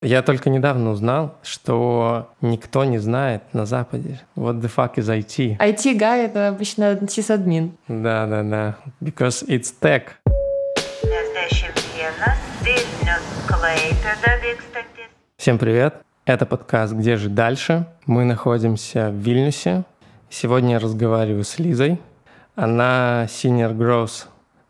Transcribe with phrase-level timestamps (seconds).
[0.00, 4.20] Я только недавно узнал, что никто не знает на Западе.
[4.36, 5.58] What the fuck is IT?
[5.58, 7.76] IT-гай— это обычно сисадмин.
[7.88, 8.76] Да-да-да.
[9.00, 10.02] Because it's tech.
[15.36, 15.96] Всем привет.
[16.26, 17.84] Это подкаст «Где же дальше?».
[18.06, 19.82] Мы находимся в Вильнюсе.
[20.30, 22.00] Сегодня я разговариваю с Лизой.
[22.54, 24.26] Она Senior Growth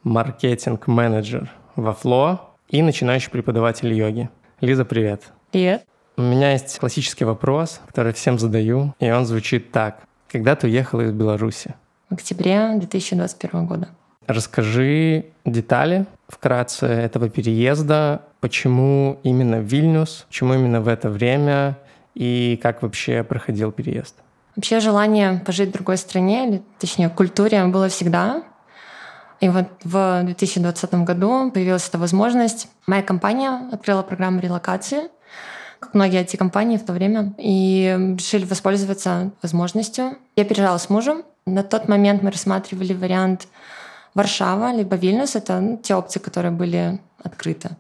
[0.06, 2.38] Marketing Manager во Flow
[2.70, 4.30] и начинающий преподаватель йоги.
[4.60, 5.22] Лиза, привет.
[5.52, 5.86] Привет.
[6.16, 10.00] У меня есть классический вопрос, который всем задаю, и он звучит так.
[10.28, 11.76] Когда ты уехала из Беларуси?
[12.10, 13.88] В октябре 2021 года.
[14.26, 21.78] Расскажи детали вкратце этого переезда, почему именно Вильнюс, почему именно в это время
[22.16, 24.16] и как вообще проходил переезд.
[24.56, 28.42] Вообще желание пожить в другой стране, или точнее культуре, было всегда.
[29.40, 32.68] И вот в 2020 году появилась эта возможность.
[32.86, 35.08] Моя компания открыла программу релокации,
[35.78, 40.18] как многие IT-компании в то время, и решили воспользоваться возможностью.
[40.34, 41.22] Я переезжала с мужем.
[41.46, 43.46] На тот момент мы рассматривали вариант
[44.14, 45.36] Варшава либо Вильнюс.
[45.36, 47.70] Это ну, те опции, которые были открыты.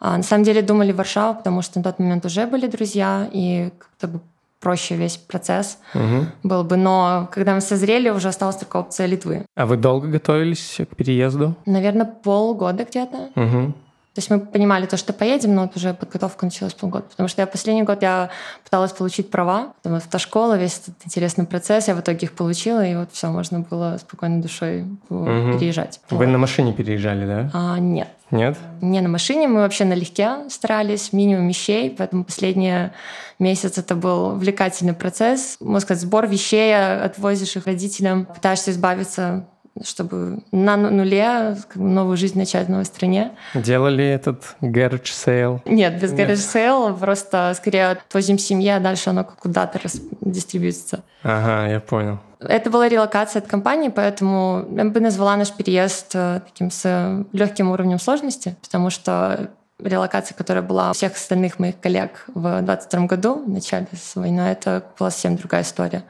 [0.00, 3.70] А на самом деле думали Варшава, потому что на тот момент уже были друзья, и
[3.78, 4.20] как-то бы
[4.64, 6.26] проще весь процесс угу.
[6.42, 6.76] был бы.
[6.76, 9.44] Но когда мы созрели, уже осталась только опция Литвы.
[9.54, 11.54] А вы долго готовились к переезду?
[11.66, 13.30] Наверное, полгода где-то.
[13.36, 13.74] Угу.
[14.14, 17.04] То есть мы понимали то, что поедем, но вот уже подготовка началась полгода.
[17.10, 18.30] Потому что я последний год я
[18.62, 19.72] пыталась получить права.
[19.82, 21.88] Там автошкола, весь этот интересный процесс.
[21.88, 25.58] Я в итоге их получила, и вот все, можно было спокойной душой угу.
[25.58, 26.00] переезжать.
[26.10, 26.28] Вы вот.
[26.28, 27.50] на машине переезжали, да?
[27.52, 28.08] А, нет.
[28.30, 28.56] Нет?
[28.80, 32.92] Не на машине, мы вообще налегке старались, минимум вещей, поэтому последние
[33.40, 35.56] месяц это был увлекательный процесс.
[35.58, 39.46] Можно сказать, сбор вещей, отвозишь их родителям, пытаешься избавиться
[39.82, 43.32] чтобы на нуле новую жизнь начать в новой стране.
[43.54, 45.60] Делали этот garage sale?
[45.64, 46.30] Нет, без Нет.
[46.30, 49.80] garage sale, просто скорее отвозим семье, а дальше оно куда-то
[50.20, 51.02] дистрибьютится.
[51.22, 52.18] Ага, я понял.
[52.40, 57.70] Это была релокация от компании, поэтому я бы назвала наш переезд э, таким с легким
[57.70, 59.50] уровнем сложности, потому что
[59.80, 64.40] релокация, которая была у всех остальных моих коллег в 22 году, в начале с войны,
[64.40, 66.04] это была совсем другая история.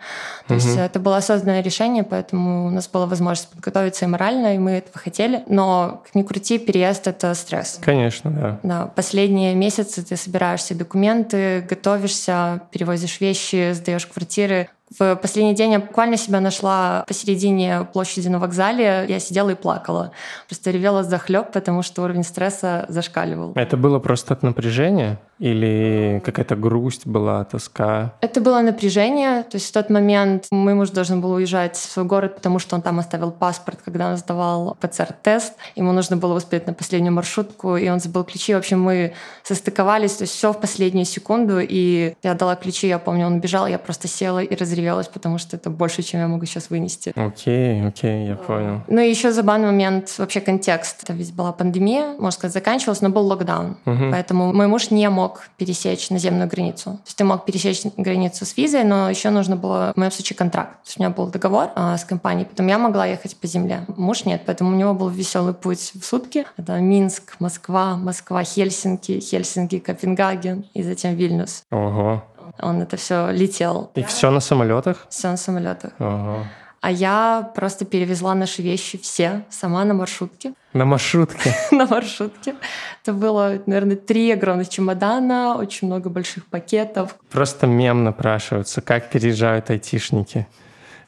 [0.47, 0.63] То угу.
[0.63, 4.73] есть это было осознанное решение, поэтому у нас была возможность подготовиться и морально, и мы
[4.73, 5.43] этого хотели.
[5.47, 7.81] Но, как ни крути, переезд— это стресс.
[7.83, 8.61] Конечно, да.
[8.63, 15.73] Да, последние месяцы ты собираешь все документы, готовишься, перевозишь вещи, сдаешь квартиры, в последний день
[15.73, 19.07] я буквально себя нашла посередине площади на вокзале.
[19.09, 20.13] Я сидела и плакала.
[20.49, 23.53] Просто ревела за хлеб, потому что уровень стресса зашкаливал.
[23.55, 25.19] Это было просто от напряжения?
[25.39, 28.15] Или какая-то грусть была, тоска?
[28.21, 29.43] Это было напряжение.
[29.43, 32.77] То есть в тот момент мой муж должен был уезжать в свой город, потому что
[32.77, 35.55] он там оставил паспорт, когда он сдавал ПЦР-тест.
[35.75, 38.55] Ему нужно было успеть на последнюю маршрутку, и он забыл ключи.
[38.55, 41.59] В общем, мы состыковались, то есть все в последнюю секунду.
[41.61, 45.57] И я дала ключи, я помню, он убежал, я просто села и разревелась, потому что
[45.57, 47.13] это больше, чем я могу сейчас вынести.
[47.17, 48.83] Окей, okay, окей, okay, я понял.
[48.89, 51.03] Ну и еще забавный момент, вообще контекст.
[51.03, 53.77] Это ведь была пандемия, можно сказать, заканчивалась, но был локдаун.
[53.85, 54.11] Угу.
[54.13, 56.85] Поэтому мой муж не мог мог пересечь наземную границу.
[56.85, 60.37] То есть ты мог пересечь границу с визой, но еще нужно было, в моем случае,
[60.37, 60.73] контракт.
[60.83, 63.87] То есть у меня был договор а, с компанией, потом я могла ехать по земле.
[63.97, 66.45] Муж нет, поэтому у него был веселый путь в сутки.
[66.59, 71.65] Это Минск, Москва, Москва, Хельсинки, Хельсинки, Копенгаген и затем Вильнюс.
[71.71, 72.23] Ого.
[72.61, 73.91] Он это все летел.
[73.95, 75.07] И все на самолетах?
[75.09, 75.93] Все на самолетах.
[75.99, 76.45] Ого.
[76.85, 80.53] А я просто перевезла наши вещи все сама на маршрутке.
[80.75, 81.55] На маршрутке?
[81.71, 82.57] на маршрутке.
[83.03, 87.17] Это было, наверное, три огромных чемодана, очень много больших пакетов.
[87.31, 90.47] Просто мем напрашивается, как переезжают айтишники.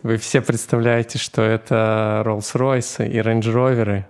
[0.03, 4.05] Вы все представляете, что это Rolls-Royce и Range Rover.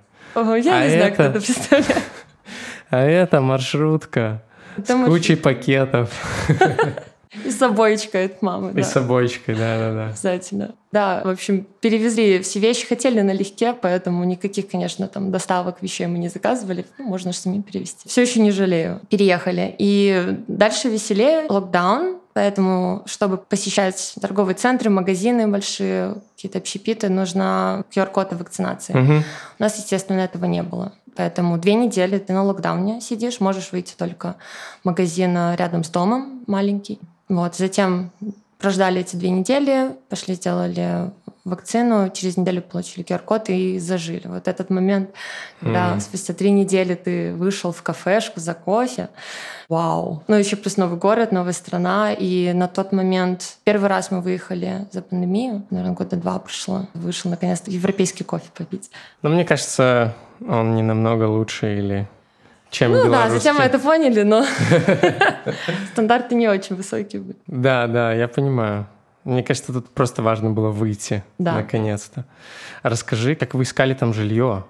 [0.62, 2.04] Я а не знаю, кто это представляет.
[2.90, 4.44] А это маршрутка
[4.76, 6.12] с кучей пакетов.
[7.44, 8.70] И с от мамы.
[8.70, 8.82] И да.
[8.82, 10.08] с да-да-да.
[10.08, 10.74] Обязательно.
[10.92, 16.18] Да, в общем, перевезли все вещи, хотели налегке, поэтому никаких, конечно, там доставок вещей мы
[16.18, 16.86] не заказывали.
[16.98, 18.08] Ну, можно же самим перевезти.
[18.08, 19.00] Все еще не жалею.
[19.10, 19.74] Переехали.
[19.78, 21.46] И дальше веселее.
[21.48, 28.92] Локдаун, Поэтому, чтобы посещать торговые центры, магазины большие, какие-то общепиты, нужно QR-код вакцинации.
[28.92, 29.12] Угу.
[29.58, 30.92] У нас, естественно, этого не было.
[31.16, 34.36] Поэтому две недели ты на локдауне сидишь, можешь выйти только
[34.82, 37.00] в магазин рядом с домом маленький.
[37.28, 38.12] Вот, затем
[38.58, 41.10] прождали эти две недели, пошли сделали
[41.44, 44.26] вакцину, через неделю получили QR-код и зажили.
[44.26, 45.10] Вот этот момент,
[45.60, 46.00] когда mm.
[46.00, 49.10] спустя три недели ты вышел в кафешку за кофе,
[49.68, 50.24] вау.
[50.26, 54.86] Ну, еще плюс новый город, новая страна, и на тот момент первый раз мы выехали
[54.90, 58.90] за пандемию, наверное, года два прошло, вышел наконец-то европейский кофе попить.
[59.22, 62.08] Но мне кажется, он не намного луше или
[62.76, 64.44] чем Ну да, затем мы это поняли, но
[65.92, 67.36] стандарты не очень высокие были.
[67.46, 68.86] Да, да, я понимаю.
[69.24, 71.54] Мне кажется, тут просто важно было выйти, Да.
[71.54, 72.24] наконец-то.
[72.82, 74.64] Расскажи, как вы искали там жилье?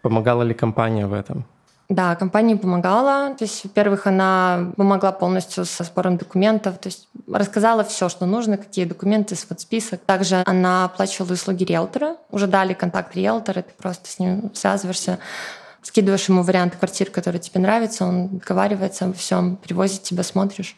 [0.00, 1.44] Помогала ли компания в этом?
[1.90, 3.34] Да, компания помогала.
[3.34, 8.56] То есть, во-первых, она помогла полностью со сбором документов, то есть рассказала все, что нужно,
[8.56, 10.00] какие документы, вот список.
[10.06, 12.16] Также она оплачивала услуги риэлтора.
[12.30, 15.18] Уже дали контакт риэлтора, ты просто с ним связываешься,
[15.82, 20.76] скидываешь ему вариант квартир, который тебе нравится, он договаривается обо всем, привозит тебя, смотришь.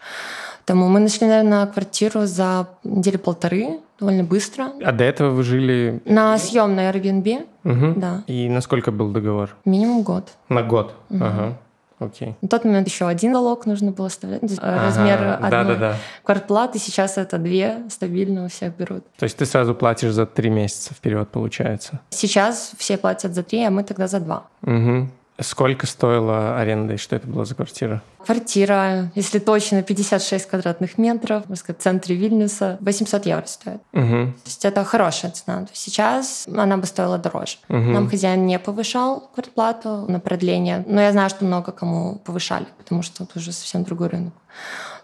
[0.67, 4.73] Поэтому мы нашли, наверное, квартиру за недели полторы, довольно быстро.
[4.83, 6.01] А до этого вы жили...
[6.07, 8.01] На съемной Airbnb, Мгм.
[8.01, 9.51] да, И насколько был договор?
[9.65, 10.29] минимум год.
[10.49, 10.95] На год?
[11.11, 11.59] Ага.
[11.99, 12.35] Окей.
[12.43, 14.43] На тот момент еще один залог нужно было оставлять.
[14.43, 15.97] Ну, Ага, Размер одной Да-да-да.
[16.23, 19.05] квартплаты сейчас это две, стабильно у всех берут.
[19.17, 22.01] То есть ты сразу платишь за три месяца вперед, получается?
[22.11, 24.45] Сейчас все платят за три, а мы тогда за два.
[24.63, 25.09] Угу.
[25.41, 28.03] Сколько стоила аренда и что это была за квартира?
[28.25, 33.81] Квартира, если точно, 56 квадратных метров, в центре Вильнюса, 800 евро стоит.
[33.93, 34.05] Угу.
[34.05, 35.67] То есть это хорошая цена.
[35.73, 37.57] Сейчас она бы стоила дороже.
[37.69, 37.93] Мгм.
[37.93, 43.03] Нам хозяин не повышал квартплату на продление, но я знаю, что много кому повышали, потому
[43.03, 44.33] что это уже совсем другой рынок.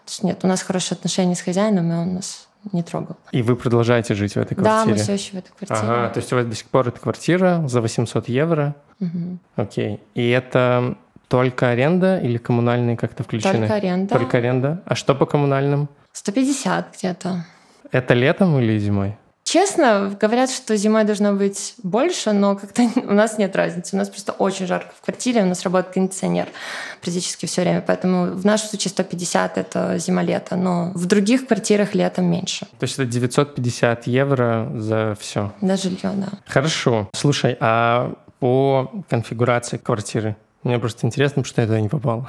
[0.05, 3.17] То есть нет, у нас хорошие отношения с хозяином, и он нас не трогал.
[3.31, 4.95] И вы продолжаете жить в этой Да, квартире?
[4.95, 5.79] мы все еще в этой квартире.
[5.91, 8.75] Ага, то есть у вас до сих пор эта квартира за 800 евро?
[8.99, 9.39] Мгм.
[9.55, 9.99] Окей.
[10.13, 10.95] И это
[11.27, 13.59] только аренда или коммунальные как-то включены?
[13.59, 14.15] Только аренда.
[14.15, 14.81] Только аренда.
[14.85, 15.87] А что по коммунальным?
[16.13, 17.45] 150 где-то.
[17.91, 19.17] Это летом или зимой?
[19.51, 23.97] Честно, говорят, что зимой должно быть больше, но как-то у нас нет разницы.
[23.97, 26.47] У нас просто очень жарко в квартире, у нас работает кондиционер
[27.01, 27.83] практически все время.
[27.85, 32.65] Поэтому в нашем случае 150— это зима-лето, но в других квартирах летом меньше.
[32.79, 35.51] То есть это 950 евро за все.
[35.59, 36.29] На жилье, да.
[36.47, 37.09] Хорошо.
[37.13, 40.37] Слушай, а по конфигурации квартиры?
[40.63, 42.27] Мне просто интересно, потому что я туда не попал.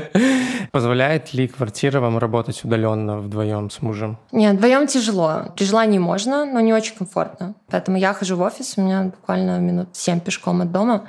[0.70, 4.18] Позволяет ли квартира вам работать удаленно вдвоем с мужем?
[4.32, 5.46] Нет, вдвоем тяжело.
[5.56, 7.54] При желании можно, но не очень комфортно.
[7.70, 11.04] Поэтому я хожу в офис, у меня буквально минут 7 пешком от дома.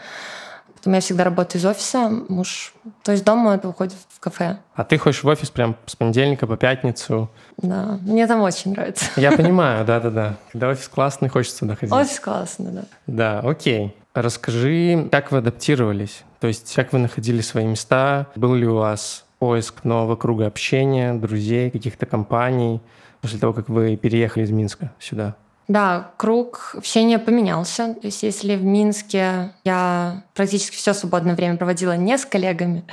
[0.75, 2.09] Поэтому я всегда работаю из офиса.
[2.29, 2.73] Муж,
[3.03, 4.59] то есть дома это уходит в кафе.
[4.75, 7.29] А ты ходишь в офис прям с понедельника по пятницу?
[7.57, 9.05] Да, мне там очень нравится.
[9.15, 10.35] Я понимаю, да-да-да.
[10.51, 11.91] Когда офис классный, хочется туда ходить.
[11.93, 12.83] Офис классно, да.
[13.07, 13.97] Да, окей.
[14.13, 16.23] Расскажи, как вы адаптировались?
[16.45, 18.27] То есть, как вы находили свои места?
[18.35, 22.81] Был ли у вас поиск нового круга общения, друзей, каких-то компаний
[23.19, 25.35] после того, как вы переехали из Минска сюда?
[25.67, 27.95] Да, круг общения поменялся.
[27.95, 32.83] То есть если в Минске я практически все свободное время проводила не с коллегами,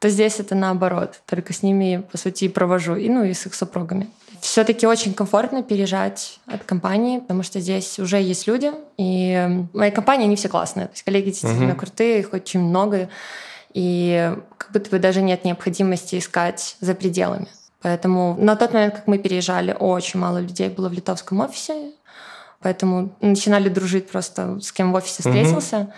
[0.00, 1.20] то здесь это наоборот.
[1.26, 4.10] Только с ними, по сути, провожу, и, ну и с их супругами.
[4.40, 10.24] Все-таки очень комфортно переезжать от компании, потому что здесь уже есть люди, и моя компания,
[10.24, 10.86] они все классные.
[10.86, 11.78] То есть коллеги действительно Мгм.
[11.78, 13.08] крутые, их очень много,
[13.74, 17.48] и как будто бы даже нет необходимости искать за пределами.
[17.82, 21.92] Поэтому на тот момент, как мы переезжали, очень мало людей было в литовском офисе,
[22.60, 25.92] поэтому начинали дружить просто с кем в офисе встретился.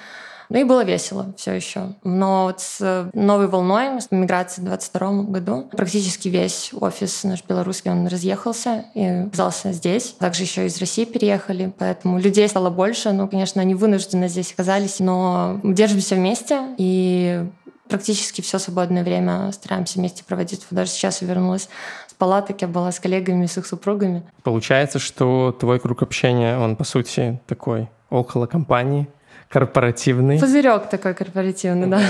[0.51, 1.95] Ну и было весело все еще.
[2.03, 7.91] Но вот с новой волной, с миграцией в 2022 году, практически весь офис наш белорусский,
[7.91, 10.17] он разъехался и оказался здесь.
[10.19, 13.13] Также еще из России переехали, поэтому людей стало больше.
[13.13, 17.47] Ну, конечно, они вынуждены здесь оказались, но держимся вместе и
[17.89, 20.67] практически все свободное время стараемся вместе проводить.
[20.71, 21.69] Даже сейчас я вернулась
[22.09, 24.23] с палаток, я была с коллегами, с их супругами.
[24.43, 29.09] Получается, что твой круг общения, он, по сути, такой около компании,
[29.51, 30.39] корпоративный.
[30.39, 32.01] Пузырек такой корпоративный, да.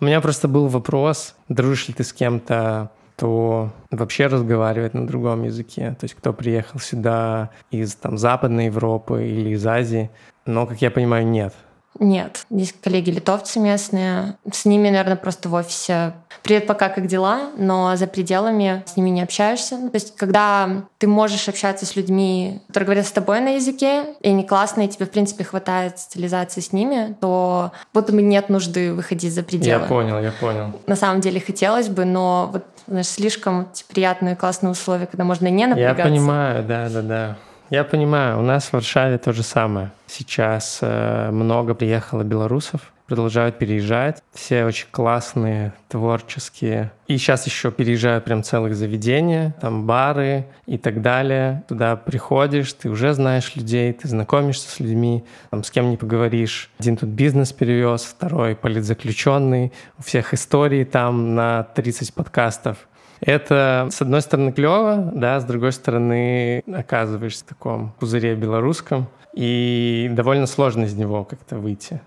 [0.00, 5.44] У меня просто был вопрос, дружишь ли ты с кем-то, кто вообще разговаривает на другом
[5.44, 10.10] языке, то есть кто приехал сюда из там, Западной Европы или из Азии,
[10.44, 11.54] но, как я понимаю, нет.
[11.98, 14.36] Нет, есть коллеги литовцы местные.
[14.50, 19.10] С ними, наверное, просто в офисе «Привет, пока, как дела?», но за пределами с ними
[19.10, 19.76] не общаешься.
[19.76, 20.68] То есть, когда
[20.98, 24.90] ты можешь общаться с людьми, которые говорят с тобой на языке, и они классные, и
[24.90, 29.82] тебе, в принципе, хватает социализации с ними, то будто бы нет нужды выходить за пределы.
[29.82, 30.72] Я понял, я понял.
[30.86, 35.62] На самом деле хотелось бы, но вот знаешь, слишком приятные, классные условия, когда можно не
[35.62, 36.02] Я напрягаться.
[36.04, 37.36] понимаю, да, да, да.
[37.72, 39.92] Я понимаю, у нас в Варшаве то же самое.
[40.06, 44.22] Сейчас э, много приехало белорусов, продолжают переезжать.
[44.34, 46.92] Все очень классные, творческие.
[47.06, 51.64] И сейчас еще переезжают прям целых заведения, там бары и так далее.
[51.66, 56.68] Туда приходишь, ты уже знаешь людей, ты знакомишься с людьми, там с кем не поговоришь.
[56.78, 59.72] Один тут бизнес перевез, второй политзаключенный.
[59.98, 62.76] У всех истории там на 30 подкастов.
[63.24, 70.10] Это, с одной стороны, клево, да, с другой стороны, оказываешься в таком пузыре белорусском, и
[70.10, 72.00] довольно сложно из него как-то выйти.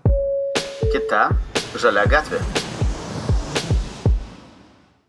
[0.92, 1.32] Kita
[1.74, 2.42] žalia gatvė.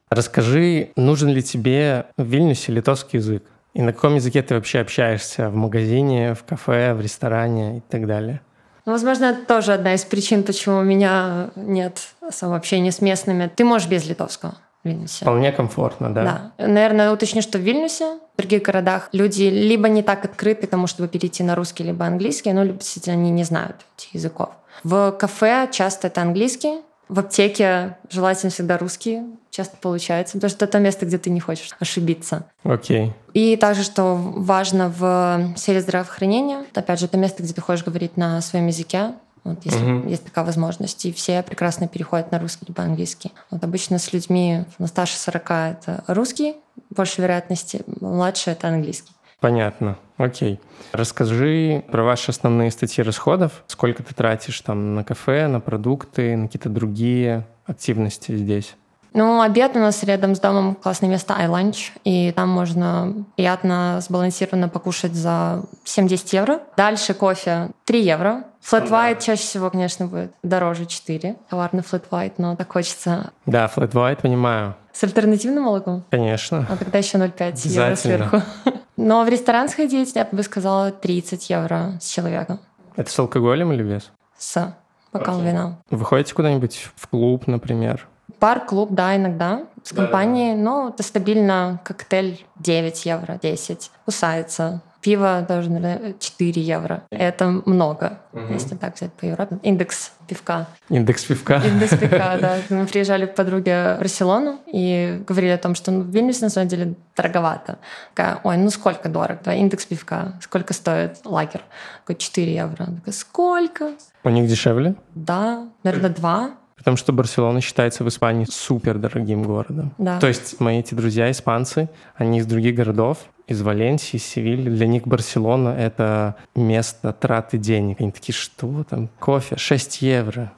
[0.10, 3.44] Расскажи, нужен ли тебе в Вильнюсе литовский язык?
[3.74, 8.08] И на каком языке ты вообще общаешься в магазине, в кафе, в ресторане и так
[8.08, 8.40] далее?
[8.86, 12.00] Ну, возможно, это тоже одна из причин, почему у меня нет
[12.42, 13.52] общения с местными.
[13.54, 14.56] Ты можешь без литовского.
[14.88, 15.26] Вильнюсе.
[15.26, 16.52] Вполне комфортно, да?
[16.58, 16.68] Да.
[16.68, 20.88] Наверное, уточню, что в Вильнюсе, в других городах люди либо не так открыты к тому,
[20.88, 24.50] чтобы перейти на русский, либо английский, но либо действительно они не знают этих языков.
[24.84, 30.74] В кафе часто это английский, в аптеке желательно всегда русский, часто получается, потому что это
[30.74, 32.46] то место, где ты не хочешь ошибиться.
[32.64, 33.08] Окей.
[33.08, 33.14] Okay.
[33.34, 38.18] И также, что важно в сфере здравоохранения, опять же, это место, где ты хочешь говорить
[38.18, 39.14] на своем языке,
[39.44, 40.10] вот если угу.
[40.10, 41.06] есть такая возможность.
[41.06, 43.32] И все прекрасно переходят на русский либо английский.
[43.52, 46.56] Вот обычно с людьми на старше 40 это русский,
[46.90, 49.12] больше вероятности, младше это английский.
[49.40, 49.98] Понятно.
[50.18, 50.60] Окей.
[50.94, 53.64] Расскажи про ваши основные статьи расходов.
[53.68, 58.76] Сколько ты тратишь там на кафе, на продукты, на какие-то другие активности здесь?
[59.18, 64.70] Ну, обед у нас рядом с домом классное место iLunch, и там можно приятно, сбалансированно
[64.70, 66.60] покушать за 7-10 евро.
[66.78, 68.44] Дальше кофе 3 евро.
[68.62, 71.36] Flat white чаще всего, конечно, будет дороже 4.
[71.50, 73.32] Товарный flat white, но так хочется.
[73.48, 74.76] Да, flat white, понимаю.
[74.94, 76.04] С альтернативным молоком?
[76.12, 76.68] Конечно.
[76.70, 78.44] А тогда еще 0,5 евро сверху.
[78.98, 82.60] Но в ресторан сходить, я бы сказала, 30 евро с человека.
[82.96, 84.12] Это с алкоголем или без?
[84.38, 84.76] С.
[85.12, 85.80] Бокал вина.
[85.90, 88.08] Вы ходите куда-нибудь в клуб, например?
[88.40, 90.62] Бар, клуб, да, иногда с компанией, да.
[90.62, 93.92] но это стабильно коктейль 9 евро, 10.
[94.06, 94.82] Кусается.
[95.00, 97.04] Пиво тоже, наверное, 4 евро.
[97.12, 98.52] Это много, угу.
[98.52, 99.58] если так взять по Европе.
[99.64, 100.68] Индекс пивка.
[100.90, 101.62] Индекс пивка.
[101.64, 102.58] Индекс пивка, да.
[102.70, 106.50] Мы приезжали к подруге в Барселону и говорили о том, что ну, в Вильнюсе на
[106.50, 107.78] самом деле дороговато.
[108.14, 109.40] Такая, ой, ну сколько дорого?
[109.46, 110.34] Да, индекс пивка.
[110.42, 111.62] Сколько стоит лагер?
[112.02, 112.86] Такой 4 евро.
[112.86, 113.92] Такая, сколько?
[114.24, 114.96] У них дешевле?
[115.16, 116.52] Да, наверное, 2.
[116.88, 119.94] Потому что Барселона считается в Испании супер дорогим городом.
[119.98, 120.22] Да.
[120.22, 124.70] То есть мои эти друзья испанцы, они из других городов, из Валенсии, из Севильи.
[124.70, 128.00] Для них Барселона— это место траты денег.
[128.00, 129.10] Они такие, что там?
[129.20, 130.54] Кофе 6 евро.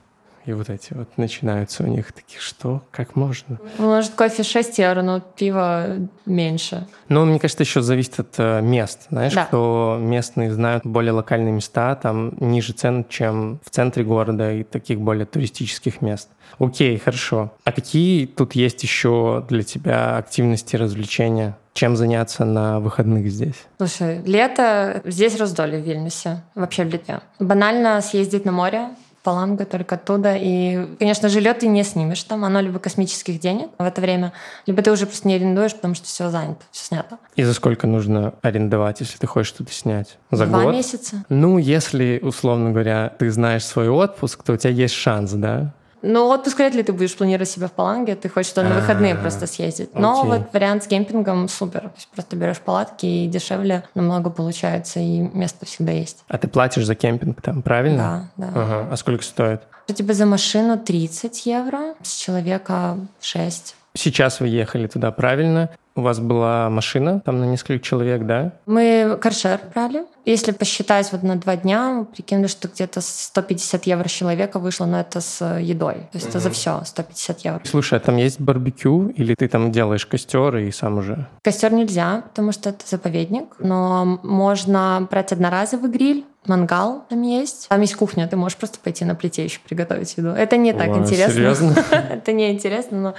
[0.49, 2.81] И вот эти вот начинаются у них такие, что?
[2.89, 3.59] Как можно?
[3.77, 6.87] Может, кофе 6 евро, но пиво меньше.
[7.07, 9.05] Ну, мне кажется, еще зависит от э, мест.
[9.11, 9.45] Знаешь, да.
[9.45, 14.99] кто местные знают более локальные места, там ниже цен, чем в центре города и таких
[14.99, 16.29] более туристических мест.
[16.57, 17.53] Окей, хорошо.
[17.63, 21.57] А какие тут есть еще для тебя активности, развлечения?
[21.73, 23.67] Чем заняться на выходных здесь?
[23.77, 27.21] Слушай, лето здесь раздолье в Вильнюсе, вообще в Литве.
[27.39, 28.89] Банально съездить на море,
[29.23, 30.35] Паланга только оттуда.
[30.37, 32.45] И, конечно, жилье ты не снимешь там.
[32.45, 34.33] Оно либо космических денег в это время,
[34.65, 37.17] либо ты уже просто не арендуешь, потому что все занято, все снято.
[37.35, 40.17] И за сколько нужно арендовать, если ты хочешь что-то снять?
[40.31, 40.73] За Два год?
[40.73, 41.23] месяца.
[41.29, 45.73] Ну, если, условно говоря, ты знаешь свой отпуск, то у тебя есть шанс, да?
[46.01, 49.15] Ну, отпуск вряд ли ты будешь планировать себя в Паланге, ты хочешь туда на выходные
[49.15, 49.93] просто съездить.
[49.93, 51.81] Но вот вариант с кемпингом супер.
[51.81, 56.23] То есть просто берешь палатки и дешевле намного получается, и место всегда есть.
[56.27, 58.29] А ты платишь за кемпинг там, правильно?
[58.37, 58.61] Да, да.
[58.61, 58.87] Ага.
[58.91, 59.61] А сколько стоит?
[59.87, 63.75] У тебя за машину 30 евро, с человека 6.
[63.95, 65.69] Сейчас вы ехали туда, правильно?
[65.99, 68.53] У вас была машина там на несколько человек, да?
[68.65, 70.05] Мы каршер брали.
[70.23, 75.19] Если посчитать вот на два дня, прикинули, что где-то 150 евро человека вышло, но это
[75.19, 75.95] с едой.
[75.95, 76.37] То есть угу.
[76.37, 77.61] это за все 150 евро.
[77.65, 81.27] Слушай, а там есть барбекю или ты там делаешь костер и сам уже?
[81.43, 87.67] Костер нельзя, потому что это заповедник, но можно брать одноразовый гриль, мангал там есть.
[87.69, 90.29] Там есть кухня, ты можешь просто пойти на плите еще приготовить еду.
[90.29, 91.33] Это не так Ой, интересно.
[91.33, 91.75] Серьезно?
[91.91, 93.15] Это не интересно, но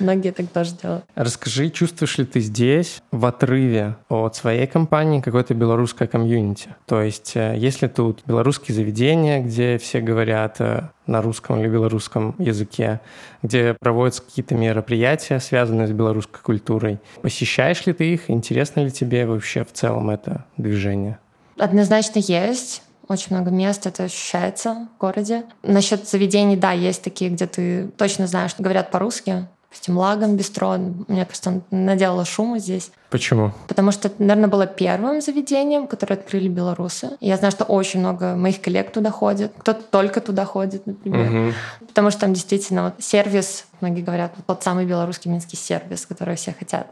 [0.00, 1.04] многие так тоже делают.
[1.14, 6.74] Расскажи, чувствуешь ли ты здесь в отрыве от своей компании какое-то белорусское комьюнити?
[6.86, 12.34] То есть э, если тут белорусские заведения, где все говорят э, на русском или белорусском
[12.38, 13.00] языке,
[13.42, 16.98] где проводятся какие-то мероприятия, связанные с белорусской культурой.
[17.22, 18.30] Посещаешь ли ты их?
[18.30, 21.18] Интересно ли тебе вообще в целом это движение?
[21.58, 22.82] Однозначно есть.
[23.08, 25.44] Очень много мест, это ощущается в городе.
[25.62, 29.48] Насчет заведений, да, есть такие, где ты точно знаешь, что говорят по-русски.
[29.72, 30.76] Допустим, Лагом Бистро,
[31.08, 32.90] мне кажется, он наделала шума здесь.
[33.08, 33.52] Почему?
[33.68, 37.16] Потому что это, наверное, было первым заведением, которое открыли белорусы.
[37.20, 39.50] Я знаю, что очень много моих коллег туда ходит.
[39.56, 41.46] Кто-то только туда ходит, например.
[41.46, 41.54] Угу.
[41.88, 46.36] Потому что там действительно вот сервис, многие говорят, вот тот самый белорусский минский сервис, который
[46.36, 46.88] все хотят.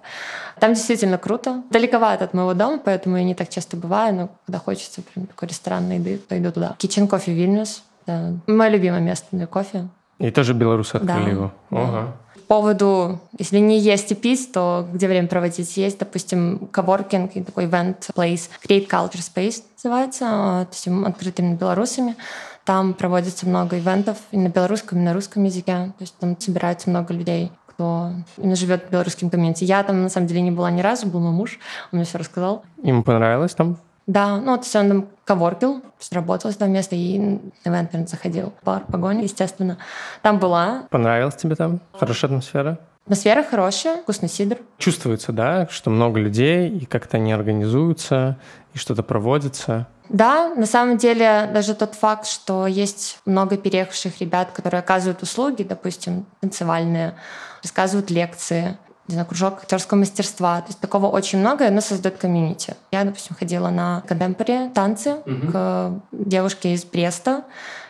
[0.59, 1.63] Там действительно круто.
[1.69, 5.49] Далековато от моего дома, поэтому я не так часто бываю, но когда хочется прям такой
[5.49, 6.77] ресторанной еды, то иду туда.
[6.79, 7.81] Coffee Vilnius.
[8.07, 8.33] Да.
[8.47, 9.89] Мое любимое место для кофе.
[10.19, 11.31] И тоже белорусы открыли да.
[11.31, 11.53] его.
[11.71, 12.15] Ага
[12.51, 17.99] поводу, если не есть и пить, то где время проводить есть, допустим, коворкинг такой event
[18.13, 22.17] place, Create Culture Space называется, то есть открытыми белорусами.
[22.65, 25.93] Там проводится много ивентов и на белорусском, и на русском языке.
[25.97, 29.63] То есть там собирается много людей кто именно живет в белорусском комьюнити.
[29.63, 31.59] Я там, на самом деле, не была ни разу, был мой муж,
[31.93, 32.63] он мне все рассказал.
[32.83, 33.79] Ему понравилось там?
[34.11, 38.53] Да, ну вот он там коворкил, работал там место и на наверное, заходил.
[38.65, 39.79] Бар, погоня, естественно.
[40.23, 40.83] Там была.
[40.91, 41.79] Понравилось тебе там?
[41.93, 42.81] Хорошая атмосфера?
[43.05, 44.59] Атмосфера хорошая, вкусный сидр.
[44.79, 48.37] Чувствуется, да, что много людей, и как-то они организуются,
[48.75, 49.87] и что-то проводится.
[50.09, 55.63] Да, на самом деле даже тот факт, что есть много переехавших ребят, которые оказывают услуги,
[55.63, 57.15] допустим, танцевальные,
[57.63, 58.77] рассказывают лекции,
[59.11, 60.61] не знаю, кружок актерского мастерства.
[60.61, 62.75] То есть такого очень много, и оно создает комьюнити.
[62.91, 65.53] Я, допустим, ходила на контемпори танцы угу.
[65.53, 67.45] к девушке из Бреста,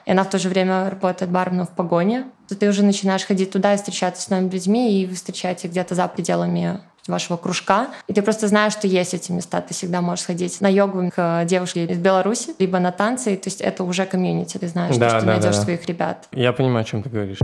[0.07, 2.25] и она в то же время работает барменом в погоне.
[2.49, 5.95] То ты уже начинаешь ходить туда и встречаться с новыми людьми, и вы встречаете где-то
[5.95, 10.25] за пределами вашего кружка, и ты просто знаешь, что есть эти места, ты всегда можешь
[10.25, 14.59] сходить на йогу к девушке из Беларуси, либо на танцы, то есть это уже комьюнити,
[14.59, 15.63] ты знаешь, да, что да, ты найдешь да.
[15.63, 16.29] своих ребят.
[16.33, 17.41] Я понимаю, о чем ты говоришь.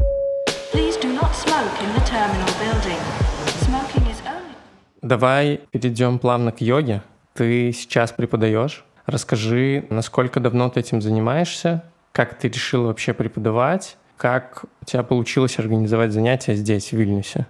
[5.06, 7.00] Давай перейдем плавно к йоге.
[7.32, 8.84] Ты сейчас преподаешь.
[9.06, 15.60] Расскажи, насколько давно ты этим занимаешься, как ты решил вообще преподавать, как у тебя получилось
[15.60, 17.46] организовать занятия здесь, в Вильнюсе?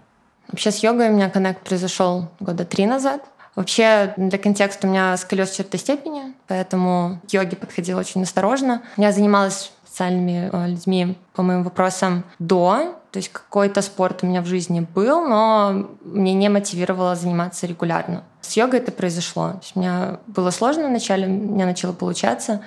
[0.48, 3.24] Вообще с йогой у меня коннект произошел года три назад.
[3.54, 8.82] Вообще, для контекста у меня сколиоз четвертой степени, поэтому к йоге подходила очень осторожно.
[8.98, 14.42] Я занималась специальными э, людьми по моим вопросам до, то есть какой-то спорт у меня
[14.42, 18.22] в жизни был, но мне не мотивировало заниматься регулярно.
[18.42, 19.52] С йогой это произошло.
[19.52, 22.60] То есть у меня было сложно вначале, мне начало получаться,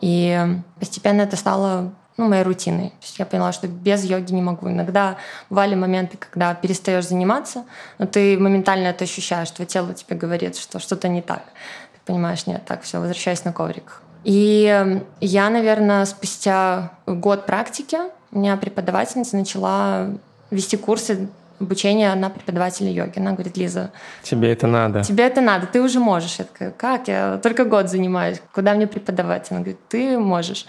[0.00, 0.36] и
[0.80, 2.88] постепенно это стало ну, моей рутиной.
[2.88, 4.68] То есть я поняла, что без йоги не могу.
[4.68, 5.16] Иногда
[5.50, 7.64] бывали моменты, когда перестаешь заниматься,
[7.98, 11.44] но ты моментально это ощущаешь, твое тело тебе говорит, что что-то не так.
[11.92, 14.00] Ты понимаешь, нет, так, все, возвращайся на коврик.
[14.24, 17.98] И я, наверное, спустя год практики
[18.32, 20.08] у меня преподавательница начала
[20.50, 21.28] вести курсы
[21.60, 23.18] обучения на преподавателя йоги.
[23.18, 23.92] Она говорит, Лиза...
[24.22, 25.04] Тебе это надо.
[25.04, 26.36] Тебе это надо, ты уже можешь.
[26.38, 27.08] Я такая, как?
[27.08, 28.40] Я только год занимаюсь.
[28.52, 29.50] Куда мне преподавать?
[29.50, 30.66] Она говорит, ты можешь.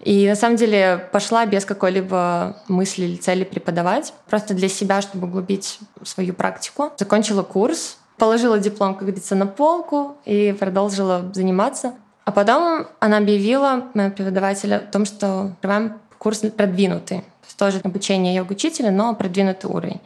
[0.00, 5.26] И на самом деле пошла без какой-либо мысли или цели преподавать, просто для себя, чтобы
[5.26, 6.92] углубить свою практику.
[6.98, 11.94] Закончила курс, положила диплом, как говорится, на полку и продолжила заниматься.
[12.24, 17.18] А потом она объявила, моя преподавателя, о том, что открываем курс продвинутый.
[17.20, 20.00] То есть тоже обучение йога-учителя, но продвинутый уровень.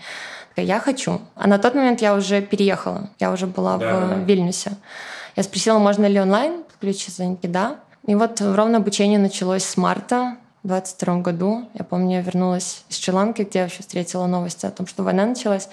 [0.56, 1.20] Я хочу.
[1.36, 3.10] А на тот момент я уже переехала.
[3.20, 4.00] Я уже была да.
[4.00, 4.72] в Вильнюсе.
[5.36, 7.22] Я спросила, можно ли онлайн подключиться.
[7.22, 7.76] Они да.
[8.06, 11.68] И вот ровно обучение началось с марта в 22 году.
[11.74, 15.26] Я помню, я вернулась из Шри-Ланки, где я вообще встретила новости о том, что война
[15.26, 15.68] началась.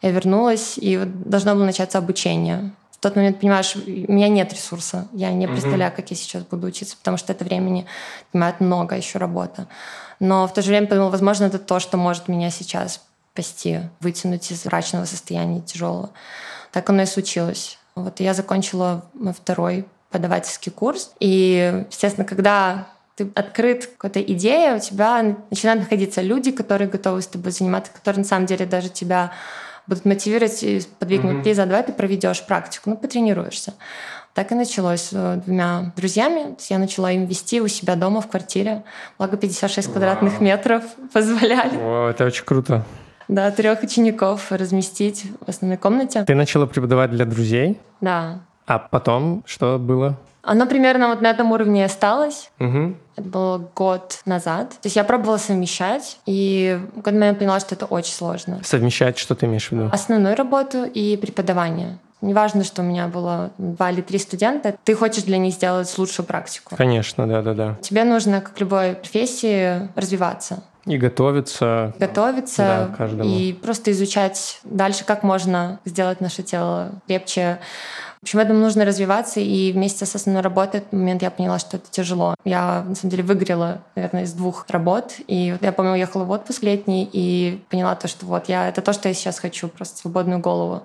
[0.00, 2.72] Я вернулась, и должно было начаться обучение.
[3.04, 5.08] Тот момент, понимаешь, у меня нет ресурса.
[5.12, 7.84] Я не представляю, как я сейчас буду учиться, потому что это времени
[8.32, 9.66] понимает много еще работы.
[10.20, 13.02] Но в то же время подумала, возможно, это то, что может меня сейчас
[13.34, 16.12] спасти, вытянуть из мрачного состояния тяжелого.
[16.72, 17.78] Так оно и случилось.
[17.94, 19.04] Вот я закончила
[19.36, 21.12] второй преподавательский курс.
[21.20, 27.26] И, естественно, когда ты открыт какой-то идее, у тебя начинают находиться люди, которые готовы с
[27.26, 29.32] тобой заниматься, которые на самом деле даже тебя
[29.86, 31.36] будут мотивировать и подвигнуть.
[31.36, 31.48] Mm-hmm.
[31.48, 33.74] Лиза, давай ты проведешь практику, ну, потренируешься.
[34.34, 36.56] Так и началось с э, двумя друзьями.
[36.68, 38.82] Я начала им вести у себя дома в квартире.
[39.16, 39.92] Благо 56 wow.
[39.92, 41.78] квадратных метров позволяли.
[41.78, 42.84] Wow, это очень круто.
[43.28, 46.24] Да, трех учеников разместить в основной комнате.
[46.24, 47.80] Ты начала преподавать для друзей?
[48.00, 48.40] Да.
[48.66, 50.18] А потом что было?
[50.44, 52.50] Оно примерно вот на этом уровне осталось.
[52.60, 52.94] Угу.
[53.16, 54.70] Это было год назад.
[54.70, 58.60] То есть я пробовала совмещать, и в какой-то момент поняла, что это очень сложно.
[58.64, 59.88] Совмещать, что ты имеешь в виду?
[59.92, 61.98] Основную работу и преподавание.
[62.20, 66.24] Неважно, что у меня было два или три студента, ты хочешь для них сделать лучшую
[66.24, 66.74] практику.
[66.74, 67.76] Конечно, да-да-да.
[67.82, 70.62] Тебе нужно, как любой профессии, развиваться.
[70.86, 71.94] И готовиться.
[71.98, 72.88] Готовиться.
[72.90, 73.28] Да, каждому.
[73.28, 77.58] И просто изучать дальше, как можно сделать наше тело крепче,
[78.24, 81.76] в общем, этому нужно развиваться, и вместе с основной работой в момент я поняла, что
[81.76, 82.34] это тяжело.
[82.46, 86.62] Я, на самом деле, выгорела, наверное, из двух работ, и я, помню, уехала в отпуск
[86.62, 90.40] летний, и поняла то, что вот я, это то, что я сейчас хочу, просто свободную
[90.40, 90.84] голову.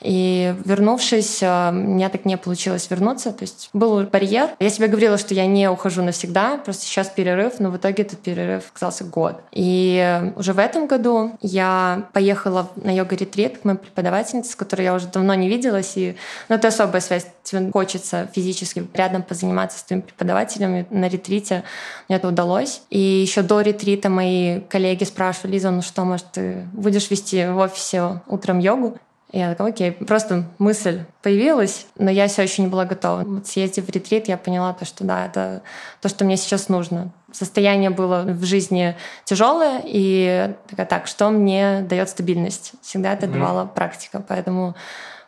[0.00, 3.32] И вернувшись, э, у меня так не получилось вернуться.
[3.32, 4.50] То есть был барьер.
[4.60, 8.18] Я себе говорила, что я не ухожу навсегда, просто сейчас перерыв, но в итоге этот
[8.20, 9.40] перерыв оказался год.
[9.52, 14.94] И уже в этом году я поехала на йога-ретрит к моей преподавательнице, с которой я
[14.94, 15.96] уже давно не виделась.
[15.96, 16.16] И
[16.48, 17.26] ну, это особая связь.
[17.42, 21.64] Тебе хочется физически рядом позаниматься с твоим преподавателем на ретрите.
[22.08, 22.82] Мне это удалось.
[22.90, 27.56] И еще до ретрита мои коллеги спрашивали, Лиза, ну что, может, ты будешь вести в
[27.58, 28.98] офисе утром йогу?
[29.30, 33.24] Я такая, окей, просто мысль появилась, но я все еще не была готова.
[33.24, 35.62] Вот съездив в ретрит, я поняла то, что да, это
[36.00, 37.12] то, что мне сейчас нужно.
[37.30, 42.72] Состояние было в жизни тяжелое, и такая, так, что мне дает стабильность?
[42.80, 43.32] Всегда это mm-hmm.
[43.32, 44.74] давала практика, поэтому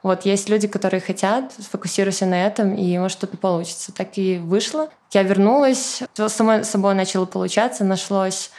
[0.02, 3.92] вот есть люди, которые хотят, сфокусируйся на этом, и может что-то получится.
[3.92, 4.88] Так и вышло.
[5.12, 8.50] Я вернулась, само собой начало получаться, нашлось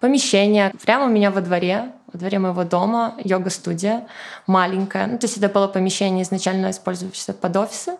[0.00, 4.06] помещение прямо у меня во дворе, во дворе моего дома, йога-студия,
[4.46, 5.06] маленькая.
[5.06, 7.96] Ну, то есть это было помещение изначально использующееся под офисы,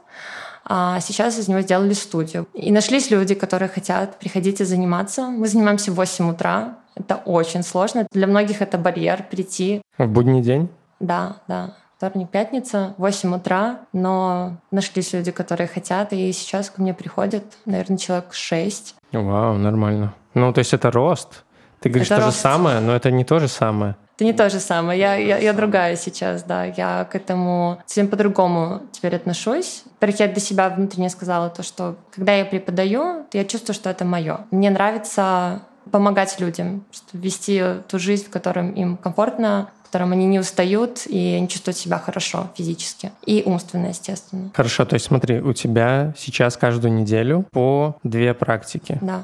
[0.64, 2.46] а сейчас из него сделали студию.
[2.54, 5.26] И нашлись люди, которые хотят приходить и заниматься.
[5.26, 6.76] Мы занимаемся в 8 утра.
[6.94, 8.06] Это очень сложно.
[8.12, 9.80] Для многих это барьер прийти.
[9.96, 10.68] В будний день?
[11.00, 11.74] Да, да.
[11.96, 17.98] Вторник, пятница, 8 утра, но нашлись люди, которые хотят, и сейчас ко мне приходят, наверное,
[17.98, 18.94] человек 6.
[19.12, 20.14] Вау, нормально.
[20.34, 21.44] Ну, то есть это рост.
[21.80, 22.36] Ты говоришь это то рост.
[22.36, 23.96] же самое, но это не то же самое.
[24.16, 24.98] Это не то же самое.
[24.98, 26.64] Я, я, я другая сейчас, да.
[26.64, 29.84] Я к этому совсем по-другому теперь отношусь.
[30.00, 33.90] Во-первых, я для себя внутренне сказала то, что когда я преподаю, то я чувствую, что
[33.90, 34.40] это мое.
[34.50, 35.62] Мне нравится
[35.92, 41.36] помогать людям, вести ту жизнь, в которой им комфортно, в котором они не устают и
[41.38, 44.50] они чувствуют себя хорошо физически и умственно, естественно.
[44.54, 48.98] Хорошо, то есть смотри, у тебя сейчас каждую неделю по две практики.
[49.00, 49.22] Да.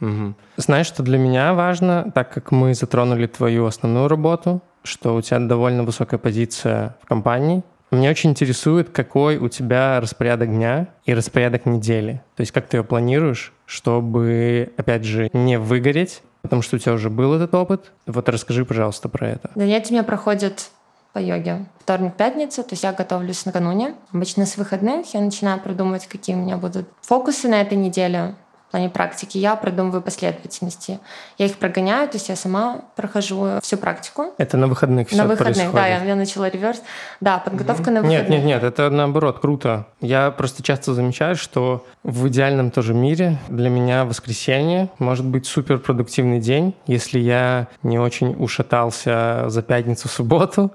[0.00, 0.34] Угу.
[0.56, 5.40] Знаешь, что для меня важно, так как мы затронули твою основную работу, что у тебя
[5.40, 11.66] довольно высокая позиция в компании, меня очень интересует, какой у тебя распорядок дня и распорядок
[11.66, 12.22] недели.
[12.34, 16.94] То есть как ты ее планируешь, чтобы, опять же, не выгореть, потому что у тебя
[16.94, 17.92] уже был этот опыт.
[18.06, 19.50] Вот расскажи, пожалуйста, про это.
[19.54, 20.70] Занятия у меня проходят
[21.12, 21.66] по йоге.
[21.80, 23.94] Вторник, пятница, то есть я готовлюсь накануне.
[24.12, 28.34] Обычно с выходных я начинаю продумывать, какие у меня будут фокусы на этой неделе,
[28.76, 31.00] плане практики, я продумываю последовательности.
[31.38, 34.34] Я их прогоняю, то есть я сама прохожу всю практику.
[34.36, 35.74] Это на выходных все На выходных, происходит.
[35.74, 36.82] да, я, я начала реверс.
[37.22, 37.94] Да, подготовка mm-hmm.
[37.94, 38.28] на выходных.
[38.28, 39.86] Нет, нет, нет, это наоборот круто.
[40.02, 45.78] Я просто часто замечаю, что в идеальном тоже мире для меня воскресенье может быть супер
[45.78, 50.72] продуктивный день, если я не очень ушатался за пятницу, субботу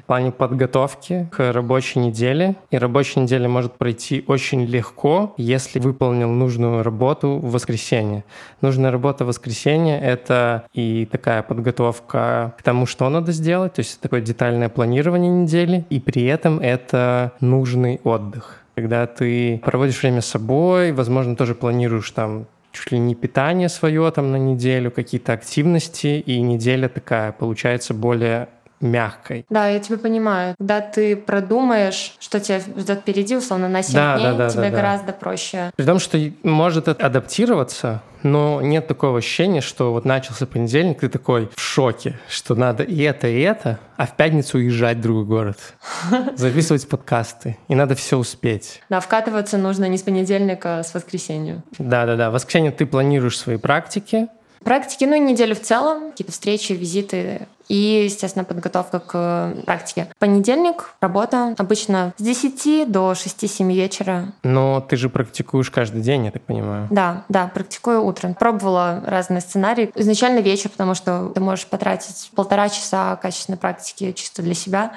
[0.00, 2.56] в плане подготовки к рабочей неделе.
[2.70, 8.24] И рабочая неделя может пройти очень легко, если выполнил нужную работу в воскресенье.
[8.60, 14.00] Нужная работа в воскресенье— это и такая подготовка к тому, что надо сделать, то есть
[14.00, 18.62] такое детальное планирование недели, и при этом это нужный отдых.
[18.74, 24.10] Когда ты проводишь время с собой, возможно, тоже планируешь там чуть ли не питание свое
[24.10, 28.48] там на неделю, какие-то активности, и неделя такая получается более
[28.80, 29.46] мягкой.
[29.50, 30.54] Да, я тебя понимаю.
[30.58, 34.70] Когда ты продумаешь, что тебя ждет впереди, условно, на 7 да, дней, да, да, тебе
[34.70, 35.12] да, гораздо да.
[35.12, 35.70] проще.
[35.76, 41.08] При том, что может это адаптироваться, но нет такого ощущения, что вот начался понедельник, ты
[41.08, 45.24] такой в шоке, что надо и это, и это, а в пятницу уезжать в другой
[45.24, 45.58] город,
[46.36, 48.82] записывать подкасты, и надо все успеть.
[48.88, 51.62] Да, вкатываться нужно не с понедельника, а с воскресенья.
[51.78, 54.28] Да-да-да, в воскресенье ты планируешь свои практики,
[54.64, 60.08] Практики, ну и неделю в целом, какие-то встречи, визиты и, естественно, подготовка к практике.
[60.18, 64.32] Понедельник, работа обычно с 10 до 6-7 вечера.
[64.42, 66.88] Но ты же практикуешь каждый день, я так понимаю.
[66.90, 68.34] Да, да, практикую утром.
[68.34, 69.90] Пробовала разные сценарии.
[69.94, 74.92] Изначально вечер, потому что ты можешь потратить полтора часа качественной практики чисто для себя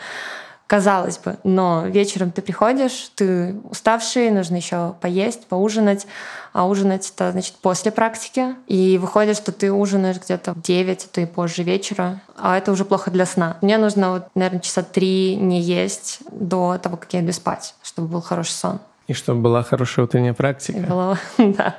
[0.71, 1.35] казалось бы.
[1.43, 6.07] Но вечером ты приходишь, ты уставший, нужно еще поесть, поужинать.
[6.53, 8.55] А ужинать это значит после практики.
[8.67, 12.21] И выходит, что ты ужинаешь где-то в 9, а то и позже вечера.
[12.37, 13.57] А это уже плохо для сна.
[13.59, 18.07] Мне нужно, вот, наверное, часа три не есть до того, как я иду спать, чтобы
[18.07, 18.79] был хороший сон.
[19.07, 20.79] И чтобы была хорошая утренняя практика.
[20.79, 21.75] И была, да.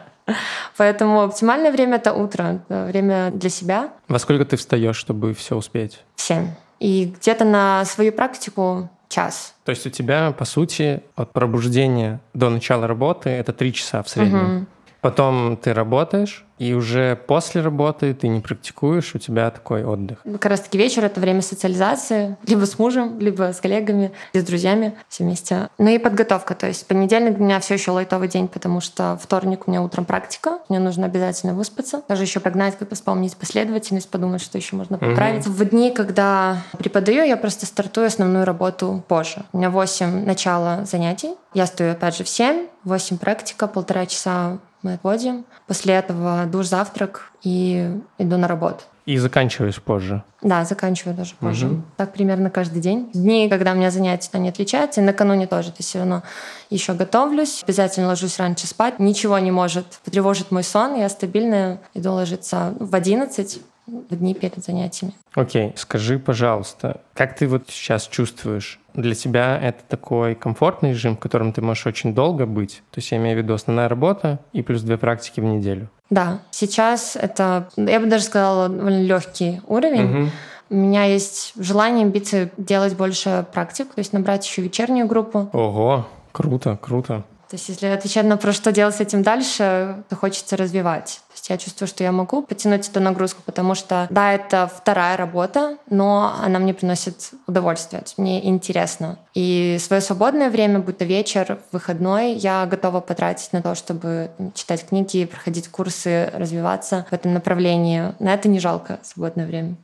[0.76, 3.88] Поэтому оптимальное время это утро, время для себя.
[4.06, 6.04] Во сколько ты встаешь, чтобы все успеть?
[6.14, 6.48] В семь.
[6.82, 9.54] И где-то на свою практику час.
[9.64, 14.08] То есть у тебя, по сути, от пробуждения до начала работы это три часа в
[14.08, 14.56] среднем.
[14.56, 14.66] Угу.
[15.02, 20.18] Потом ты работаешь, и уже после работы ты не практикуешь, у тебя такой отдых.
[20.22, 24.94] Как раз таки вечер— это время социализации, либо с мужем, либо с коллегами, с друзьями,
[25.08, 25.70] все вместе.
[25.78, 29.66] Ну и подготовка, то есть понедельник у меня все еще лайтовый день, потому что вторник
[29.66, 34.40] у меня утром практика, мне нужно обязательно выспаться, даже еще прогнать, как исполнить последовательность, подумать,
[34.40, 35.48] что еще можно поправить.
[35.48, 35.54] Угу.
[35.54, 39.42] В дни, когда преподаю, я просто стартую основную работу позже.
[39.52, 44.58] У меня 8 начала занятий, я стою опять же в 7, 8 практика, полтора часа
[44.82, 45.44] мы отводим.
[45.66, 48.84] После этого душ, завтрак и иду на работу.
[49.04, 50.22] И заканчиваешь позже?
[50.42, 51.66] Да, заканчиваю даже позже.
[51.66, 51.82] Угу.
[51.96, 53.10] Так примерно каждый день.
[53.12, 55.70] Дни, когда у меня занятия не отличаются, и накануне тоже.
[55.70, 56.22] То есть все равно
[56.70, 59.00] еще готовлюсь, обязательно ложусь раньше спать.
[59.00, 60.94] Ничего не может потревожить мой сон.
[60.94, 65.14] Я стабильно иду ложиться в 11, в дни перед занятиями.
[65.34, 65.78] Окей, okay.
[65.78, 68.80] скажи, пожалуйста, как ты вот сейчас чувствуешь?
[68.94, 72.82] Для тебя это такой комфортный режим, в котором ты можешь очень долго быть?
[72.90, 75.88] То есть я имею в виду основная работа и плюс две практики в неделю.
[76.10, 80.04] Да, сейчас это, я бы даже сказала, довольно легкий уровень.
[80.04, 80.30] Угу.
[80.70, 85.48] У меня есть желание, амбиции делать больше практик, то есть набрать еще вечернюю группу.
[85.52, 87.24] Ого, круто, круто.
[87.52, 91.20] То есть если отвечать на вопрос, что делать с этим дальше, то хочется развивать.
[91.28, 95.18] То есть я чувствую, что я могу потянуть эту нагрузку, потому что, да, это вторая
[95.18, 99.18] работа, но она мне приносит удовольствие, мне интересно.
[99.34, 104.86] И свое свободное время, будь то вечер, выходной, я готова потратить на то, чтобы читать
[104.88, 108.14] книги, проходить курсы, развиваться в этом направлении.
[108.18, 109.76] На это не жалко свободное время.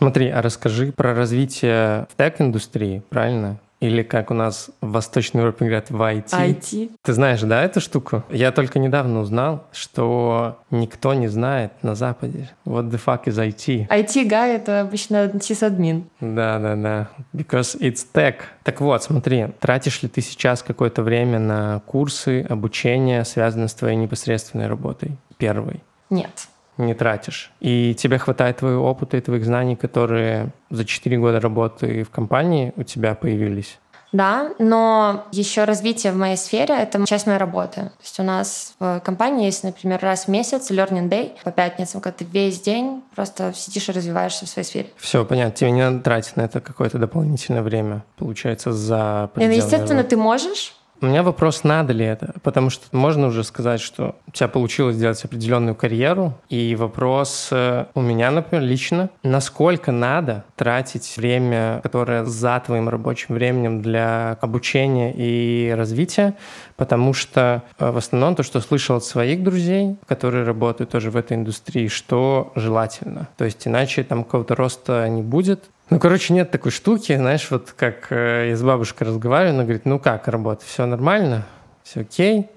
[0.00, 3.58] Смотри, а расскажи про развитие в тег-индустрии, правильно?
[3.80, 6.30] Или как у нас в Восточной Европе говорят, в IT.
[6.30, 6.90] IT.
[7.02, 8.24] Ты знаешь, да, эту штуку?
[8.30, 12.48] Я только недавно узнал, что никто не знает на Западе.
[12.64, 13.88] What the fuck is IT?
[13.88, 16.06] IT-гай— это обычно сисадмин.
[16.20, 17.10] Да-да-да.
[17.34, 18.36] Because it's tech.
[18.62, 23.96] Так вот, смотри, тратишь ли ты сейчас какое-то время на курсы, обучение, связанное с твоей
[23.96, 25.18] непосредственной работой?
[25.36, 25.82] Первый.
[26.08, 26.48] Нет
[26.86, 27.52] не тратишь.
[27.60, 32.72] И тебе хватает твоего опыта и твоих знаний, которые за 4 года работы в компании
[32.76, 33.78] у тебя появились.
[34.12, 37.82] Да, но еще развитие в моей сфере— это часть моей работы.
[37.82, 42.00] То есть у нас в компании есть, например, раз в месяц learning day по пятницам,
[42.00, 44.88] когда ты весь день просто сидишь и развиваешься в своей сфере.
[44.96, 45.52] Все, понятно.
[45.52, 50.08] Тебе не надо тратить на это какое-то дополнительное время, получается, за Естественно, работы.
[50.08, 54.30] ты можешь, у меня вопрос, надо ли это, потому что можно уже сказать, что у
[54.32, 61.16] тебя получилось сделать определенную карьеру, и вопрос э, у меня, например, лично, насколько надо тратить
[61.16, 66.34] время, которое за твоим рабочим временем для обучения и развития,
[66.80, 71.16] потому что э, в основном то, что слышал от своих друзей, которые работают тоже в
[71.16, 73.28] этой индустрии, что желательно.
[73.36, 77.74] То есть иначе там какого-то роста не будет, ну, короче, нет такой штуки, знаешь, вот
[77.76, 81.46] как э, я с бабушкой разговариваю, она говорит, ну как работа, все нормально,
[81.82, 82.48] все окей,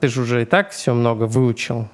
[0.00, 1.86] ты же уже и так все много выучил,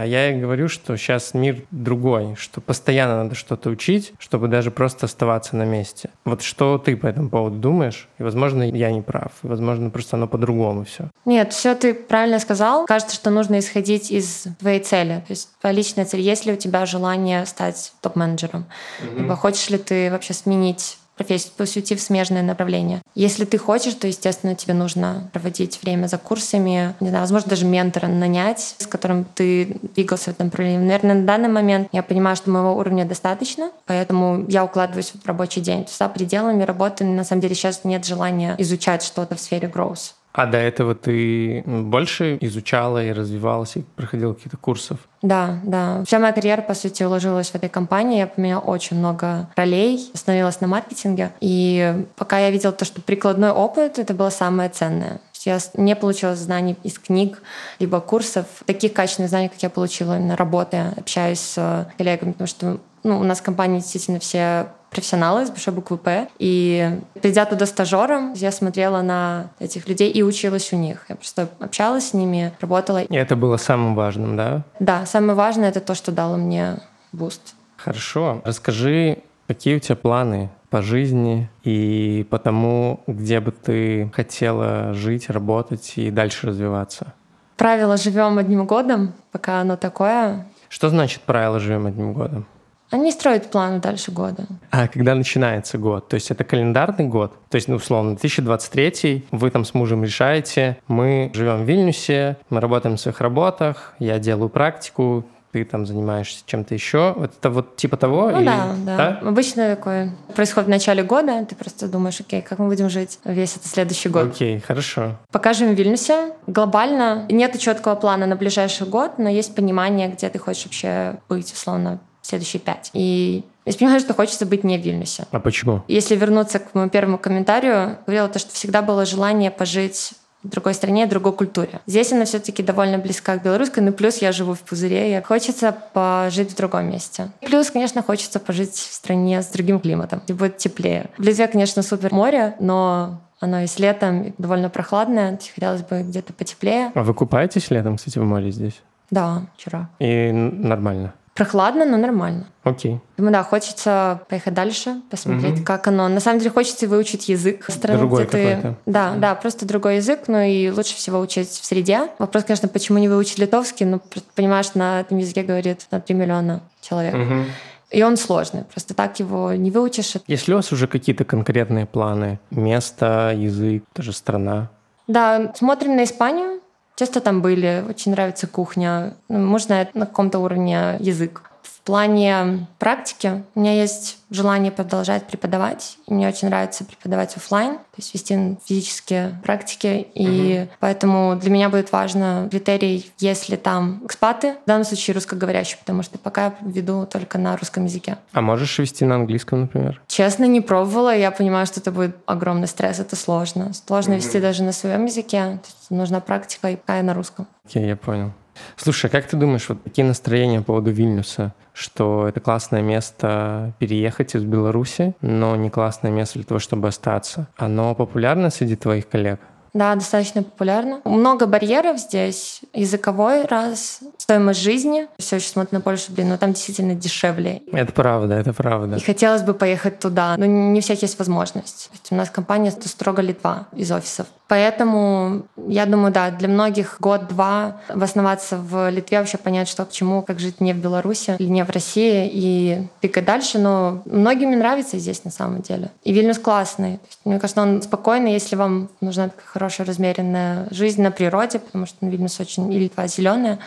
[0.00, 4.70] а я ей говорю, что сейчас мир другой, что постоянно надо что-то учить, чтобы даже
[4.70, 6.08] просто оставаться на месте.
[6.24, 8.08] Вот что ты по этому поводу думаешь?
[8.18, 9.32] И, возможно, я не прав.
[9.42, 11.10] И, возможно, просто оно по-другому все.
[11.26, 12.86] Нет, все ты правильно сказал.
[12.86, 15.22] Кажется, что нужно исходить из твоей цели.
[15.26, 16.20] То есть твоя личная цель.
[16.20, 18.64] Есть ли у тебя желание стать топ-менеджером?
[19.02, 19.18] Mm-hmm.
[19.18, 23.02] Либо хочешь ли ты вообще сменить профессию, посвятив смежное направление.
[23.14, 27.66] Если ты хочешь, то, естественно, тебе нужно проводить время за курсами, не знаю, возможно, даже
[27.66, 30.78] ментора нанять, с которым ты двигался в этом направлении.
[30.78, 35.60] Наверное, на данный момент я понимаю, что моего уровня достаточно, поэтому я укладываюсь в рабочий
[35.60, 35.86] день.
[35.90, 40.14] За пределами работы, на самом деле, сейчас нет желания изучать что-то в сфере growth.
[40.32, 44.98] А до этого ты больше изучала и развивалась, и проходила какие-то курсов?
[45.22, 46.04] Да, да.
[46.04, 48.18] Вся моя карьера, по сути, уложилась в этой компании.
[48.18, 51.32] Я поменяла очень много ролей, остановилась на маркетинге.
[51.40, 55.20] И пока я видела то, что прикладной опыт— это было самое ценное.
[55.44, 57.42] Я не получила знаний из книг,
[57.78, 62.78] либо курсов, таких качественных знаний, как я получила именно работая, общаясь с коллегами, потому что
[63.02, 66.28] ну, у нас в компании действительно все профессионалы с большой буквы «П».
[66.38, 71.06] И придя туда стажером, я смотрела на этих людей и училась у них.
[71.08, 73.02] Я просто общалась с ними, работала.
[73.02, 74.62] И это было самым важным, да?
[74.78, 76.78] Да, самое важное— это то, что дало мне
[77.12, 77.54] boost.
[77.76, 78.42] Хорошо.
[78.44, 85.30] Расскажи, какие у тебя планы по жизни и по тому, где бы ты хотела жить,
[85.30, 87.14] работать и дальше развиваться?
[87.56, 90.46] Правило «живем одним годом», пока оно такое.
[90.68, 92.46] Что значит правило «живем одним годом»?
[92.90, 94.46] Не строить планы дальше года.
[94.70, 96.08] А когда начинается год?
[96.08, 97.32] То есть это календарный год?
[97.48, 102.60] То есть, ну, условно, 2023, вы там с мужем решаете, мы живем в Вильнюсе, мы
[102.60, 107.14] работаем в своих работах, я делаю практику, ты там занимаешься чем-то еще.
[107.16, 108.30] Вот это вот типа того?
[108.30, 108.46] Ну или...
[108.46, 109.28] да, да, да.
[109.28, 113.56] Обычно такое происходит в начале года, ты просто думаешь, окей, как мы будем жить весь
[113.56, 114.28] этот следующий год.
[114.28, 115.16] Окей, хорошо.
[115.32, 120.28] Пока живем в Вильнюсе, глобально нет четкого плана на ближайший год, но есть понимание, где
[120.28, 121.98] ты хочешь вообще быть, условно,
[122.30, 122.90] следующие пять.
[122.94, 125.26] И я понимаю, что хочется быть не в Вильнюсе.
[125.30, 125.82] А почему?
[125.86, 130.72] Если вернуться к моему первому комментарию, говорила то, что всегда было желание пожить в другой
[130.74, 131.80] стране, в другой культуре.
[131.86, 135.76] Здесь она все-таки довольно близка к белорусской, ну плюс я живу в Пузыре, и хочется
[135.92, 137.30] пожить в другом месте.
[137.40, 141.10] Плюс, конечно, хочется пожить в стране с другим климатом, где будет теплее.
[141.18, 146.32] В Литве, конечно, супер море, но оно и с летом довольно прохладное, хотелось бы где-то
[146.32, 146.92] потеплее.
[146.94, 148.80] А вы купаетесь летом, кстати, в море здесь?
[149.10, 149.90] Да, вчера.
[149.98, 151.14] И нормально?
[151.40, 152.44] Прохладно, но нормально.
[152.64, 153.00] Окей.
[153.16, 155.64] Думаю, да, хочется поехать дальше, посмотреть, угу.
[155.64, 156.06] как оно.
[156.06, 158.76] На самом деле хочется выучить язык страны, другой где ты...
[158.84, 162.08] Да, да, просто другой язык, ну и лучше всего учить в среде.
[162.18, 164.02] Вопрос, конечно, почему не выучить литовский, ну,
[164.34, 167.14] понимаешь, на этом языке говорит на 3 миллиона человек.
[167.14, 167.44] Угу.
[167.92, 170.16] И он сложный, просто так его не выучишь.
[170.26, 172.38] Есть ли у вас уже какие-то конкретные планы?
[172.50, 174.68] Место, язык, даже страна?
[175.08, 176.59] Да, смотрим на Испанию.
[177.00, 179.14] Часто там были, очень нравится кухня.
[179.30, 181.49] Ну, можно на каком-то уровне язык.
[181.82, 185.96] В плане практики у меня есть желание продолжать преподавать.
[186.06, 190.06] И мне очень нравится преподавать офлайн, то есть вести физические практики.
[190.14, 190.70] И угу.
[190.78, 196.18] поэтому для меня будет важно критерий, если там экспаты, в данном случае русскоговорящие, потому что
[196.18, 198.18] пока я веду только на русском языке.
[198.32, 200.00] А можешь вести на английском, например?
[200.06, 201.16] Честно, не пробовала.
[201.16, 203.72] Я понимаю, что это будет огромный стресс, это сложно.
[203.72, 204.22] Сложно угу.
[204.22, 205.60] вести даже на своем языке.
[205.88, 207.46] нужна практика и пока я на русском.
[207.64, 208.32] Окей, okay, я понял.
[208.76, 211.54] Слушай, а как ты думаешь, вот какие настроения по поводу Вильнюса?
[211.72, 217.48] Что это классное место переехать из Беларуси, но не классное место для того, чтобы остаться.
[217.56, 219.40] Оно популярно среди твоих коллег?
[219.72, 221.00] Да, достаточно популярно.
[221.04, 222.62] Много барьеров здесь.
[222.72, 225.06] Языковой раз, стоимость жизни.
[225.18, 227.62] Все еще смотрю на Польшу, блин, но там действительно дешевле.
[227.72, 228.96] Это правда, это правда.
[228.96, 231.90] И хотелось бы поехать туда, но не у всех есть возможность.
[232.10, 234.26] у нас компания строго Литва из офисов.
[234.50, 240.22] Поэтому я думаю, да, для многих год-два обосноваться в Литве, вообще понять, что к чему,
[240.22, 243.60] как жить не в Беларуси или не в России и тыкать дальше.
[243.60, 245.92] Но многим нравится здесь на самом деле.
[246.02, 246.98] И Вильнюс классный.
[247.06, 251.86] Есть, мне кажется, он спокойный, если вам нужна такая хорошая размеренная жизнь на природе, потому
[251.86, 253.60] что Вильнюс очень и Литва зеленая,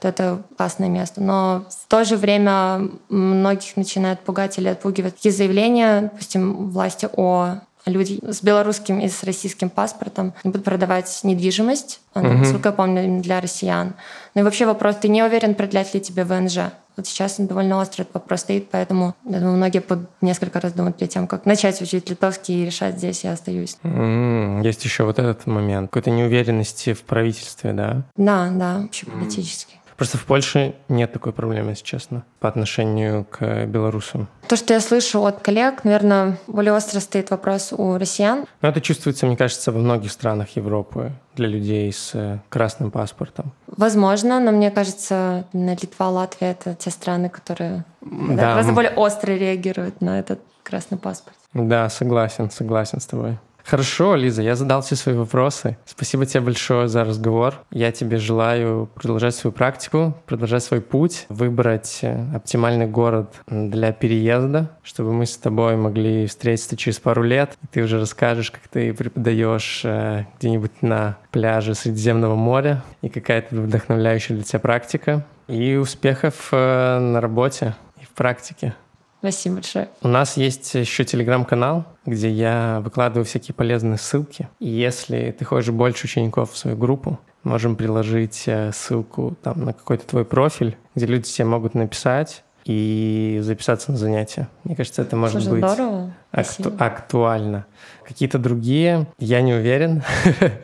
[0.00, 1.20] то это классное место.
[1.20, 7.56] Но в то же время многих начинает пугать или отпугивать такие заявления, допустим, власти о
[7.86, 12.26] люди с белорусским и с российским паспортом будут продавать недвижимость, угу.
[12.26, 13.94] насколько я помню, для россиян.
[14.34, 16.58] Ну и вообще вопрос, ты не уверен, продлять ли тебе ВНЖ?
[16.96, 20.72] Вот сейчас он довольно острый этот вопрос стоит, поэтому я думаю, многие будут несколько раз
[20.72, 23.78] думать перед тем, как начать учить литовский и решать, здесь я остаюсь.
[23.82, 28.02] Есть еще вот этот момент, какой-то неуверенности в правительстве, да?
[28.16, 29.79] Да, да, вообще политически.
[30.00, 34.28] Просто в Польше нет такой проблемы, если честно, по отношению к белорусам.
[34.48, 38.46] То, что я слышу от коллег, наверное, более остро стоит вопрос у россиян.
[38.62, 43.52] Но это чувствуется, мне кажется, во многих странах Европы для людей с э, красным паспортом.
[43.66, 48.52] Возможно, но мне кажется, на Литва, Латвия— это те страны, которые да.
[48.52, 51.36] гораздо более остро реагируют на этот красный паспорт.
[51.52, 53.38] Да, согласен, согласен с тобой.
[53.64, 55.76] Хорошо, Лиза, я задал все свои вопросы.
[55.84, 57.54] Спасибо тебе большое за разговор.
[57.70, 64.70] Я тебе желаю продолжать свою практику, продолжать свой путь, выбрать э, оптимальный город для переезда,
[64.82, 67.56] чтобы мы с тобой могли встретиться через пару лет.
[67.62, 73.56] И ты уже расскажешь, как ты преподаешь э, где-нибудь на пляже Средиземного моря и какая-то
[73.56, 75.24] вдохновляющая для тебя практика.
[75.48, 78.74] И успехов э, на работе и в практике.
[79.20, 79.88] Спасибо большое.
[80.02, 84.48] У нас есть еще телеграм-канал, где я выкладываю всякие полезные ссылки.
[84.58, 89.72] И если ты хочешь больше учеников в свою группу, можем приложить э, ссылку там на
[89.74, 94.48] какой-то твой профиль, где люди тебе могут написать и записаться на занятия.
[94.64, 95.70] Мне кажется, это может Слушай, быть
[96.32, 97.66] акту- актуально.
[98.06, 100.02] Какие-то другие, я не уверен,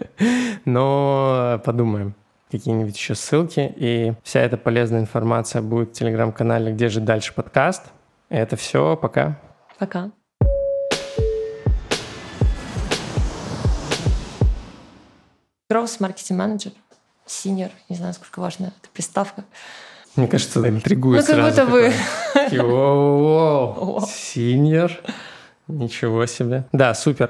[0.65, 2.15] но подумаем
[2.51, 3.73] какие-нибудь еще ссылки.
[3.77, 7.83] И вся эта полезная информация будет в телеграм-канале «Где же дальше подкаст».
[8.29, 8.97] Это все.
[8.97, 9.39] Пока.
[9.79, 10.11] Пока.
[15.71, 16.73] Growth маркетинг менеджер,
[17.27, 19.45] синер, не знаю, сколько важна эта приставка.
[20.15, 21.93] Мне кажется, это интригует Ну, как будто вы.
[24.09, 24.93] Синьор.
[25.69, 26.65] Ничего себе.
[26.73, 27.25] Да, супер.